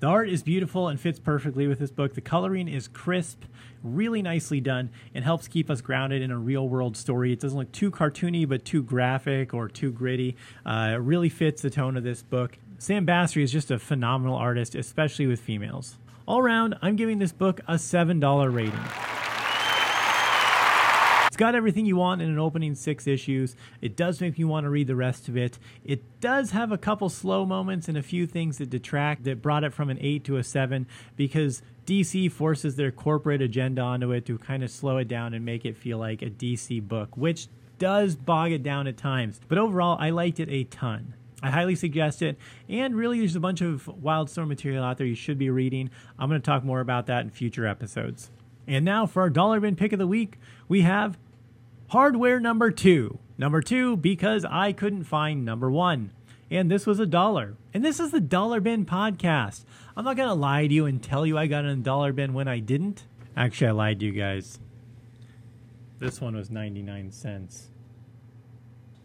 The 0.00 0.06
art 0.06 0.28
is 0.28 0.44
beautiful 0.44 0.86
and 0.86 1.00
fits 1.00 1.18
perfectly 1.18 1.66
with 1.66 1.80
this 1.80 1.90
book. 1.90 2.14
The 2.14 2.20
coloring 2.20 2.68
is 2.68 2.86
crisp, 2.86 3.42
really 3.82 4.22
nicely 4.22 4.60
done, 4.60 4.90
and 5.12 5.24
helps 5.24 5.48
keep 5.48 5.68
us 5.68 5.80
grounded 5.80 6.22
in 6.22 6.30
a 6.30 6.38
real 6.38 6.68
world 6.68 6.96
story. 6.96 7.32
It 7.32 7.40
doesn't 7.40 7.58
look 7.58 7.72
too 7.72 7.90
cartoony, 7.90 8.48
but 8.48 8.64
too 8.64 8.82
graphic 8.82 9.52
or 9.52 9.68
too 9.68 9.90
gritty. 9.90 10.36
Uh, 10.64 10.90
it 10.92 11.00
really 11.00 11.28
fits 11.28 11.62
the 11.62 11.70
tone 11.70 11.96
of 11.96 12.04
this 12.04 12.22
book. 12.22 12.58
Sami 12.78 13.06
Basri 13.06 13.42
is 13.42 13.50
just 13.50 13.72
a 13.72 13.78
phenomenal 13.78 14.36
artist, 14.36 14.76
especially 14.76 15.26
with 15.26 15.40
females. 15.40 15.98
All 16.26 16.38
around, 16.38 16.76
I'm 16.80 16.94
giving 16.94 17.18
this 17.18 17.32
book 17.32 17.60
a 17.66 17.74
$7 17.74 18.54
rating 18.54 19.17
got 21.38 21.54
everything 21.54 21.86
you 21.86 21.96
want 21.96 22.20
in 22.20 22.28
an 22.28 22.38
opening 22.38 22.74
six 22.74 23.06
issues. 23.06 23.56
It 23.80 23.96
does 23.96 24.20
make 24.20 24.38
you 24.38 24.48
want 24.48 24.64
to 24.64 24.70
read 24.70 24.88
the 24.88 24.96
rest 24.96 25.28
of 25.28 25.36
it. 25.36 25.58
It 25.84 26.20
does 26.20 26.50
have 26.50 26.70
a 26.70 26.76
couple 26.76 27.08
slow 27.08 27.46
moments 27.46 27.88
and 27.88 27.96
a 27.96 28.02
few 28.02 28.26
things 28.26 28.58
that 28.58 28.68
detract 28.68 29.24
that 29.24 29.40
brought 29.40 29.64
it 29.64 29.72
from 29.72 29.88
an 29.88 29.98
eight 30.00 30.24
to 30.24 30.36
a 30.36 30.44
seven 30.44 30.86
because 31.16 31.62
DC 31.86 32.30
forces 32.30 32.76
their 32.76 32.90
corporate 32.90 33.40
agenda 33.40 33.80
onto 33.80 34.10
it 34.12 34.26
to 34.26 34.36
kind 34.36 34.62
of 34.62 34.70
slow 34.70 34.98
it 34.98 35.08
down 35.08 35.32
and 35.32 35.44
make 35.44 35.64
it 35.64 35.76
feel 35.76 35.96
like 35.96 36.20
a 36.20 36.28
DC 36.28 36.86
book, 36.86 37.16
which 37.16 37.48
does 37.78 38.16
bog 38.16 38.50
it 38.50 38.64
down 38.64 38.86
at 38.88 38.96
times. 38.96 39.40
But 39.48 39.58
overall, 39.58 39.96
I 39.98 40.10
liked 40.10 40.40
it 40.40 40.48
a 40.50 40.64
ton. 40.64 41.14
I 41.40 41.50
highly 41.50 41.76
suggest 41.76 42.20
it. 42.20 42.36
And 42.68 42.96
really, 42.96 43.20
there's 43.20 43.36
a 43.36 43.40
bunch 43.40 43.60
of 43.60 43.84
Wildstorm 43.86 44.48
material 44.48 44.82
out 44.82 44.98
there 44.98 45.06
you 45.06 45.14
should 45.14 45.38
be 45.38 45.50
reading. 45.50 45.90
I'm 46.18 46.28
going 46.28 46.40
to 46.40 46.44
talk 46.44 46.64
more 46.64 46.80
about 46.80 47.06
that 47.06 47.22
in 47.22 47.30
future 47.30 47.64
episodes. 47.64 48.32
And 48.66 48.84
now 48.84 49.06
for 49.06 49.22
our 49.22 49.30
dollar 49.30 49.60
bin 49.60 49.76
pick 49.76 49.92
of 49.92 50.00
the 50.00 50.06
week, 50.06 50.38
we 50.66 50.82
have 50.82 51.16
Hardware 51.88 52.38
number 52.38 52.70
two. 52.70 53.18
Number 53.38 53.62
two, 53.62 53.96
because 53.96 54.44
I 54.44 54.72
couldn't 54.72 55.04
find 55.04 55.44
number 55.44 55.70
one. 55.70 56.12
And 56.50 56.70
this 56.70 56.86
was 56.86 57.00
a 57.00 57.06
dollar. 57.06 57.56
And 57.72 57.84
this 57.84 57.98
is 57.98 58.10
the 58.10 58.20
Dollar 58.20 58.60
Bin 58.60 58.84
Podcast. 58.84 59.64
I'm 59.96 60.04
not 60.04 60.16
going 60.16 60.28
to 60.28 60.34
lie 60.34 60.66
to 60.66 60.74
you 60.74 60.86
and 60.86 61.02
tell 61.02 61.24
you 61.24 61.38
I 61.38 61.46
got 61.46 61.64
in 61.64 61.70
a 61.70 61.76
dollar 61.82 62.12
bin 62.12 62.34
when 62.34 62.48
I 62.48 62.58
didn't. 62.58 63.04
Actually, 63.36 63.68
I 63.68 63.72
lied 63.72 64.00
to 64.00 64.06
you 64.06 64.12
guys. 64.12 64.58
This 65.98 66.20
one 66.20 66.36
was 66.36 66.50
99 66.50 67.10
cents. 67.10 67.68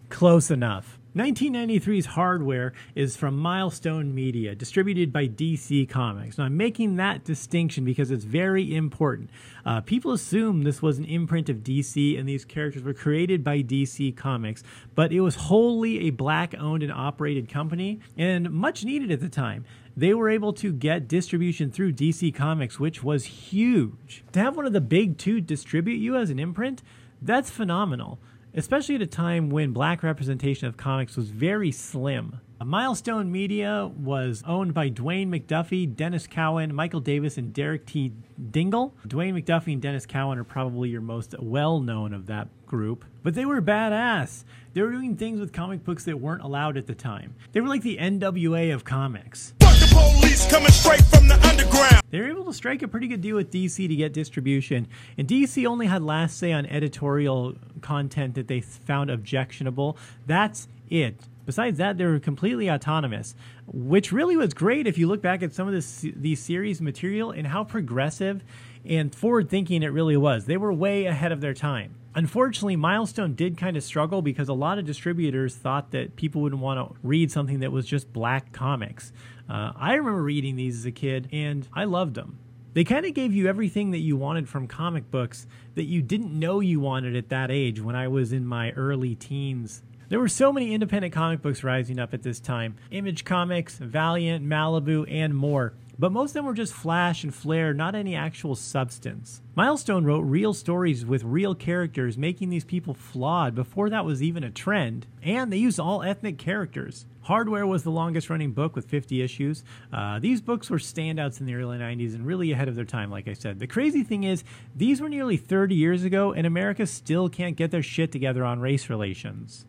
Close 0.09 0.51
enough. 0.51 0.99
1993's 1.15 2.07
hardware 2.07 2.73
is 2.95 3.15
from 3.15 3.37
Milestone 3.37 4.15
Media, 4.15 4.55
distributed 4.55 5.13
by 5.13 5.27
DC 5.27 5.87
Comics. 5.87 6.39
Now, 6.39 6.45
I'm 6.45 6.57
making 6.57 6.95
that 6.95 7.23
distinction 7.23 7.85
because 7.85 8.09
it's 8.09 8.23
very 8.23 8.75
important. 8.75 9.29
Uh, 9.63 9.79
people 9.81 10.11
assume 10.11 10.63
this 10.63 10.81
was 10.81 10.97
an 10.97 11.05
imprint 11.05 11.49
of 11.49 11.57
DC 11.57 12.17
and 12.17 12.27
these 12.27 12.45
characters 12.45 12.81
were 12.81 12.95
created 12.95 13.43
by 13.43 13.61
DC 13.61 14.17
Comics, 14.17 14.63
but 14.95 15.11
it 15.11 15.21
was 15.21 15.35
wholly 15.35 16.07
a 16.07 16.09
black 16.09 16.55
owned 16.59 16.81
and 16.81 16.91
operated 16.91 17.47
company 17.47 17.99
and 18.17 18.49
much 18.49 18.83
needed 18.83 19.11
at 19.11 19.19
the 19.19 19.29
time 19.29 19.65
they 19.95 20.15
were 20.15 20.27
able 20.27 20.53
to 20.53 20.73
get 20.73 21.07
distribution 21.07 21.69
through 21.69 21.93
DC 21.93 22.33
Comics, 22.33 22.79
which 22.79 23.03
was 23.03 23.25
huge. 23.25 24.23
To 24.31 24.39
have 24.39 24.55
one 24.55 24.65
of 24.65 24.73
the 24.73 24.81
big 24.81 25.19
two 25.19 25.39
distribute 25.39 25.97
you 25.97 26.17
as 26.17 26.31
an 26.31 26.39
imprint, 26.39 26.81
that's 27.21 27.51
phenomenal 27.51 28.17
especially 28.55 28.95
at 28.95 29.01
a 29.01 29.07
time 29.07 29.49
when 29.49 29.71
black 29.71 30.03
representation 30.03 30.67
of 30.67 30.77
comics 30.77 31.15
was 31.15 31.29
very 31.29 31.71
slim. 31.71 32.39
Milestone 32.65 33.31
Media 33.31 33.91
was 33.97 34.41
owned 34.47 34.73
by 34.73 34.89
Dwayne 34.89 35.27
McDuffie, 35.27 35.93
Denys 35.93 36.29
Cowan, 36.29 36.73
Michael 36.73 37.01
Davis, 37.01 37.37
and 37.37 37.53
Derek 37.53 37.85
T. 37.85 38.13
Dingle. 38.51 38.95
Dwayne 39.05 39.33
McDuffie 39.33 39.73
and 39.73 39.81
Denys 39.81 40.07
Cowan 40.07 40.37
are 40.37 40.45
probably 40.45 40.89
your 40.89 41.01
most 41.01 41.35
well 41.39 41.81
known 41.81 42.13
of 42.13 42.27
that 42.27 42.47
group, 42.65 43.03
but 43.21 43.33
they 43.33 43.45
were 43.45 43.61
badass. 43.61 44.45
They 44.73 44.81
were 44.81 44.91
doing 44.91 45.17
things 45.17 45.39
with 45.39 45.51
comic 45.51 45.83
books 45.83 46.05
that 46.05 46.19
weren't 46.19 46.41
allowed 46.41 46.77
at 46.77 46.87
the 46.87 46.95
time. 46.95 47.35
They 47.51 47.61
were 47.61 47.67
like 47.67 47.81
the 47.81 47.97
NWA 47.97 48.73
of 48.73 48.83
comics. 48.83 49.53
The 49.93 51.83
they 52.09 52.19
were 52.19 52.27
able 52.27 52.45
to 52.45 52.53
strike 52.53 52.81
a 52.83 52.87
pretty 52.87 53.07
good 53.07 53.21
deal 53.21 53.35
with 53.35 53.51
DC 53.51 53.87
to 53.87 53.95
get 53.95 54.13
distribution, 54.13 54.87
and 55.17 55.27
DC 55.27 55.65
only 55.65 55.87
had 55.87 56.03
last 56.03 56.37
say 56.37 56.51
on 56.51 56.65
editorial 56.67 57.55
content 57.81 58.35
that 58.35 58.47
they 58.47 58.61
found 58.61 59.09
objectionable. 59.09 59.97
That's 60.27 60.67
it. 60.89 61.15
Besides 61.45 61.77
that, 61.79 61.97
they 61.97 62.05
were 62.05 62.19
completely 62.19 62.69
autonomous, 62.69 63.35
which 63.67 64.11
really 64.11 64.37
was 64.37 64.53
great 64.53 64.85
if 64.85 64.97
you 64.97 65.07
look 65.07 65.21
back 65.21 65.41
at 65.41 65.53
some 65.53 65.67
of 65.67 65.73
this 65.73 66.05
these 66.15 66.39
series 66.39 66.81
material 66.81 67.31
and 67.31 67.47
how 67.47 67.63
progressive 67.63 68.43
and 68.85 69.13
forward 69.13 69.49
thinking 69.49 69.83
it 69.83 69.87
really 69.87 70.17
was. 70.17 70.45
They 70.45 70.57
were 70.57 70.71
way 70.71 71.05
ahead 71.05 71.31
of 71.31 71.41
their 71.41 71.53
time. 71.53 71.95
Unfortunately, 72.15 72.75
Milestone 72.75 73.33
did 73.33 73.57
kind 73.57 73.75
of 73.75 73.83
struggle 73.83 74.21
because 74.21 74.47
a 74.47 74.53
lot 74.53 74.77
of 74.77 74.85
distributors 74.85 75.55
thought 75.55 75.91
that 75.91 76.15
people 76.15 76.41
wouldn't 76.41 76.61
want 76.61 76.79
to 76.79 76.95
read 77.01 77.31
something 77.31 77.59
that 77.61 77.71
was 77.71 77.87
just 77.87 78.13
black 78.13 78.51
comics. 78.51 79.11
Uh, 79.49 79.71
I 79.75 79.95
remember 79.95 80.21
reading 80.21 80.55
these 80.55 80.77
as 80.79 80.85
a 80.85 80.91
kid 80.91 81.27
and 81.31 81.67
I 81.73 81.85
loved 81.85 82.13
them. 82.13 82.37
They 82.73 82.83
kind 82.83 83.05
of 83.05 83.13
gave 83.13 83.33
you 83.33 83.47
everything 83.47 83.91
that 83.91 83.99
you 83.99 84.17
wanted 84.17 84.47
from 84.47 84.67
comic 84.67 85.09
books 85.11 85.47
that 85.75 85.83
you 85.83 86.01
didn't 86.01 86.37
know 86.37 86.59
you 86.59 86.79
wanted 86.79 87.15
at 87.15 87.29
that 87.29 87.51
age 87.51 87.81
when 87.81 87.95
I 87.95 88.07
was 88.07 88.31
in 88.31 88.45
my 88.45 88.71
early 88.71 89.15
teens 89.15 89.83
there 90.13 90.19
were 90.19 90.29
so 90.29 90.53
many 90.53 90.75
independent 90.75 91.11
comic 91.11 91.41
books 91.41 91.63
rising 91.63 91.97
up 91.97 92.13
at 92.13 92.21
this 92.21 92.39
time 92.39 92.75
Image 92.91 93.25
Comics, 93.25 93.79
Valiant, 93.79 94.45
Malibu, 94.45 95.11
and 95.11 95.33
more. 95.33 95.73
But 95.97 96.11
most 96.11 96.29
of 96.29 96.33
them 96.35 96.45
were 96.45 96.53
just 96.53 96.71
flash 96.71 97.23
and 97.23 97.33
flare, 97.33 97.73
not 97.73 97.95
any 97.95 98.15
actual 98.15 98.53
substance. 98.53 99.41
Milestone 99.55 100.05
wrote 100.05 100.19
real 100.19 100.53
stories 100.53 101.03
with 101.03 101.23
real 101.23 101.55
characters, 101.55 102.15
making 102.15 102.51
these 102.51 102.63
people 102.63 102.93
flawed 102.93 103.55
before 103.55 103.89
that 103.89 104.05
was 104.05 104.21
even 104.21 104.43
a 104.43 104.51
trend, 104.51 105.07
and 105.23 105.51
they 105.51 105.57
used 105.57 105.79
all 105.79 106.03
ethnic 106.03 106.37
characters. 106.37 107.07
Hardware 107.21 107.65
was 107.65 107.81
the 107.81 107.89
longest 107.89 108.29
running 108.29 108.51
book 108.51 108.75
with 108.75 108.85
50 108.85 109.19
issues. 109.19 109.63
Uh, 109.91 110.19
these 110.19 110.41
books 110.41 110.69
were 110.69 110.77
standouts 110.77 111.39
in 111.39 111.47
the 111.47 111.55
early 111.55 111.79
90s 111.79 112.13
and 112.13 112.23
really 112.23 112.51
ahead 112.51 112.67
of 112.67 112.75
their 112.75 112.85
time, 112.85 113.09
like 113.09 113.27
I 113.27 113.33
said. 113.33 113.57
The 113.57 113.65
crazy 113.65 114.03
thing 114.03 114.25
is, 114.25 114.43
these 114.75 115.01
were 115.01 115.09
nearly 115.09 115.37
30 115.37 115.73
years 115.73 116.03
ago, 116.03 116.33
and 116.33 116.45
America 116.45 116.85
still 116.85 117.29
can't 117.29 117.55
get 117.55 117.71
their 117.71 117.81
shit 117.81 118.11
together 118.11 118.45
on 118.45 118.59
race 118.59 118.91
relations. 118.91 119.65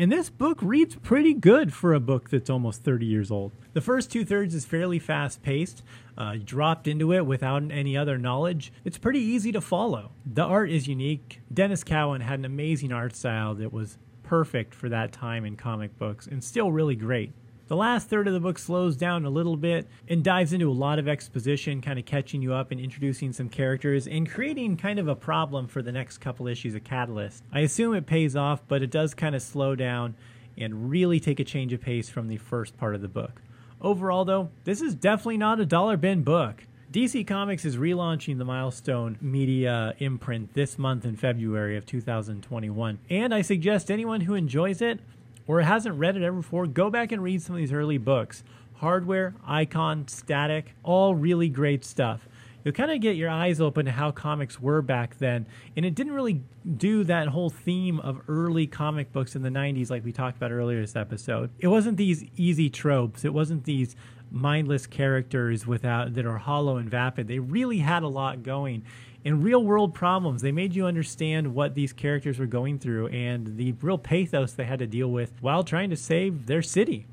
And 0.00 0.12
this 0.12 0.30
book 0.30 0.60
reads 0.62 0.94
pretty 0.94 1.34
good 1.34 1.72
for 1.74 1.92
a 1.92 1.98
book 1.98 2.30
that's 2.30 2.48
almost 2.48 2.84
30 2.84 3.04
years 3.04 3.32
old. 3.32 3.50
The 3.72 3.80
first 3.80 4.12
two 4.12 4.24
thirds 4.24 4.54
is 4.54 4.64
fairly 4.64 5.00
fast 5.00 5.42
paced. 5.42 5.82
Uh, 6.16 6.36
dropped 6.44 6.86
into 6.86 7.12
it 7.12 7.26
without 7.26 7.64
any 7.72 7.96
other 7.96 8.16
knowledge. 8.16 8.72
It's 8.84 8.96
pretty 8.96 9.18
easy 9.18 9.50
to 9.50 9.60
follow. 9.60 10.12
The 10.24 10.44
art 10.44 10.70
is 10.70 10.86
unique. 10.86 11.40
Denys 11.52 11.84
Cowan 11.84 12.20
had 12.20 12.38
an 12.38 12.44
amazing 12.44 12.92
art 12.92 13.16
style 13.16 13.56
that 13.56 13.72
was 13.72 13.98
perfect 14.22 14.72
for 14.72 14.88
that 14.88 15.10
time 15.10 15.44
in 15.44 15.56
comic 15.56 15.98
books 15.98 16.28
and 16.28 16.44
still 16.44 16.70
really 16.70 16.94
great. 16.94 17.32
The 17.68 17.76
last 17.76 18.08
third 18.08 18.26
of 18.26 18.32
the 18.32 18.40
book 18.40 18.58
slows 18.58 18.96
down 18.96 19.26
a 19.26 19.30
little 19.30 19.56
bit 19.58 19.86
and 20.08 20.24
dives 20.24 20.54
into 20.54 20.70
a 20.70 20.72
lot 20.72 20.98
of 20.98 21.06
exposition, 21.06 21.82
kind 21.82 21.98
of 21.98 22.06
catching 22.06 22.40
you 22.40 22.54
up 22.54 22.70
and 22.70 22.80
introducing 22.80 23.30
some 23.34 23.50
characters 23.50 24.06
and 24.06 24.28
creating 24.28 24.78
kind 24.78 24.98
of 24.98 25.06
a 25.06 25.14
problem 25.14 25.68
for 25.68 25.82
the 25.82 25.92
next 25.92 26.16
couple 26.16 26.48
issues 26.48 26.74
of 26.74 26.82
Catalyst. 26.82 27.44
I 27.52 27.60
assume 27.60 27.94
it 27.94 28.06
pays 28.06 28.34
off, 28.34 28.62
but 28.68 28.82
it 28.82 28.90
does 28.90 29.12
kind 29.12 29.34
of 29.34 29.42
slow 29.42 29.74
down 29.74 30.14
and 30.56 30.88
really 30.88 31.20
take 31.20 31.40
a 31.40 31.44
change 31.44 31.74
of 31.74 31.82
pace 31.82 32.08
from 32.08 32.28
the 32.28 32.38
first 32.38 32.78
part 32.78 32.94
of 32.94 33.02
the 33.02 33.08
book. 33.08 33.42
Overall, 33.82 34.24
though, 34.24 34.48
this 34.64 34.80
is 34.80 34.94
definitely 34.94 35.36
not 35.36 35.60
a 35.60 35.66
dollar 35.66 35.98
bin 35.98 36.22
book. 36.22 36.64
DC 36.90 37.26
Comics 37.26 37.66
is 37.66 37.76
relaunching 37.76 38.38
the 38.38 38.46
Milestone 38.46 39.18
Media 39.20 39.94
imprint 39.98 40.54
this 40.54 40.78
month 40.78 41.04
in 41.04 41.16
February 41.16 41.76
of 41.76 41.84
2021, 41.84 42.98
and 43.10 43.34
I 43.34 43.42
suggest 43.42 43.90
anyone 43.90 44.22
who 44.22 44.32
enjoys 44.32 44.80
it 44.80 45.00
or 45.48 45.62
hasn't 45.62 45.98
read 45.98 46.16
it 46.16 46.22
ever 46.22 46.36
before, 46.36 46.68
go 46.68 46.90
back 46.90 47.10
and 47.10 47.20
read 47.20 47.42
some 47.42 47.56
of 47.56 47.60
these 47.60 47.72
early 47.72 47.98
books. 47.98 48.44
Hardware, 48.74 49.34
Icon, 49.44 50.06
Static, 50.06 50.74
all 50.84 51.16
really 51.16 51.48
great 51.48 51.84
stuff. 51.84 52.28
You'll 52.68 52.74
kind 52.74 52.90
of 52.90 53.00
get 53.00 53.16
your 53.16 53.30
eyes 53.30 53.62
open 53.62 53.86
to 53.86 53.92
how 53.92 54.10
comics 54.10 54.60
were 54.60 54.82
back 54.82 55.16
then. 55.16 55.46
And 55.74 55.86
it 55.86 55.94
didn't 55.94 56.12
really 56.12 56.42
do 56.76 57.02
that 57.04 57.28
whole 57.28 57.48
theme 57.48 57.98
of 58.00 58.20
early 58.28 58.66
comic 58.66 59.10
books 59.10 59.34
in 59.34 59.40
the 59.40 59.48
90s, 59.48 59.88
like 59.88 60.04
we 60.04 60.12
talked 60.12 60.36
about 60.36 60.52
earlier 60.52 60.78
this 60.78 60.94
episode. 60.94 61.48
It 61.58 61.68
wasn't 61.68 61.96
these 61.96 62.24
easy 62.36 62.68
tropes, 62.68 63.24
it 63.24 63.32
wasn't 63.32 63.64
these 63.64 63.96
mindless 64.30 64.86
characters 64.86 65.66
without 65.66 66.12
that 66.12 66.26
are 66.26 66.36
hollow 66.36 66.76
and 66.76 66.90
vapid. 66.90 67.26
They 67.26 67.38
really 67.38 67.78
had 67.78 68.02
a 68.02 68.08
lot 68.08 68.42
going. 68.42 68.84
In 69.24 69.40
real 69.40 69.64
world 69.64 69.94
problems, 69.94 70.42
they 70.42 70.52
made 70.52 70.74
you 70.74 70.84
understand 70.84 71.54
what 71.54 71.74
these 71.74 71.94
characters 71.94 72.38
were 72.38 72.44
going 72.44 72.78
through 72.80 73.06
and 73.08 73.56
the 73.56 73.72
real 73.80 73.96
pathos 73.96 74.52
they 74.52 74.64
had 74.64 74.80
to 74.80 74.86
deal 74.86 75.10
with 75.10 75.32
while 75.40 75.64
trying 75.64 75.88
to 75.88 75.96
save 75.96 76.44
their 76.44 76.60
city. 76.60 77.06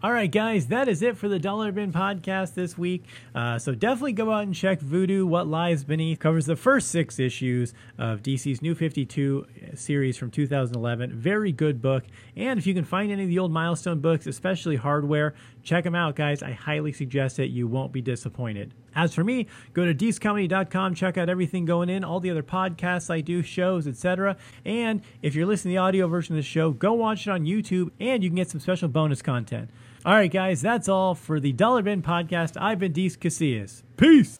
All 0.00 0.12
right, 0.12 0.30
guys, 0.30 0.68
that 0.68 0.86
is 0.86 1.02
it 1.02 1.16
for 1.16 1.28
the 1.28 1.40
Dollar 1.40 1.72
Bin 1.72 1.92
podcast 1.92 2.54
this 2.54 2.78
week. 2.78 3.02
Uh, 3.34 3.58
so 3.58 3.74
definitely 3.74 4.12
go 4.12 4.30
out 4.30 4.44
and 4.44 4.54
check 4.54 4.78
Voodoo 4.78 5.26
What 5.26 5.48
Lies 5.48 5.82
Beneath. 5.82 6.20
Covers 6.20 6.46
the 6.46 6.54
first 6.54 6.92
six 6.92 7.18
issues 7.18 7.74
of 7.98 8.22
DC's 8.22 8.62
New 8.62 8.76
52 8.76 9.44
series 9.74 10.16
from 10.16 10.30
2011. 10.30 11.14
Very 11.14 11.50
good 11.50 11.82
book. 11.82 12.04
And 12.36 12.60
if 12.60 12.66
you 12.68 12.74
can 12.74 12.84
find 12.84 13.10
any 13.10 13.24
of 13.24 13.28
the 13.28 13.40
old 13.40 13.50
Milestone 13.50 13.98
books, 13.98 14.28
especially 14.28 14.76
hardware, 14.76 15.34
check 15.68 15.84
them 15.84 15.94
out, 15.94 16.16
guys. 16.16 16.42
I 16.42 16.52
highly 16.52 16.92
suggest 16.92 17.38
it. 17.38 17.50
You 17.50 17.66
won't 17.66 17.92
be 17.92 18.00
disappointed. 18.00 18.74
As 18.94 19.14
for 19.14 19.22
me, 19.22 19.46
go 19.74 19.84
to 19.84 19.94
deececomedy.com, 19.94 20.94
check 20.94 21.18
out 21.18 21.28
everything 21.28 21.64
going 21.64 21.88
in, 21.88 22.02
all 22.02 22.20
the 22.20 22.30
other 22.30 22.42
podcasts 22.42 23.10
I 23.10 23.20
do, 23.20 23.42
shows, 23.42 23.86
etc. 23.86 24.36
And 24.64 25.02
if 25.22 25.34
you're 25.34 25.46
listening 25.46 25.74
to 25.74 25.76
the 25.76 25.82
audio 25.82 26.08
version 26.08 26.34
of 26.34 26.38
the 26.38 26.42
show, 26.42 26.70
go 26.70 26.94
watch 26.94 27.26
it 27.26 27.30
on 27.30 27.44
YouTube 27.44 27.90
and 28.00 28.22
you 28.24 28.30
can 28.30 28.36
get 28.36 28.50
some 28.50 28.60
special 28.60 28.88
bonus 28.88 29.22
content. 29.22 29.70
All 30.04 30.14
right, 30.14 30.30
guys, 30.30 30.62
that's 30.62 30.88
all 30.88 31.14
for 31.14 31.38
the 31.38 31.52
Dollar 31.52 31.82
Bin 31.82 32.02
podcast. 32.02 32.56
I've 32.60 32.78
been 32.78 32.92
Deece 32.92 33.18
Casillas. 33.18 33.82
Peace. 33.96 34.38